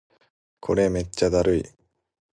[0.59, 1.65] これめっちゃだるい